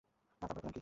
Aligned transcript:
আর 0.03 0.07
তারপরের 0.39 0.59
প্ল্যান 0.59 0.73
কী? 0.75 0.79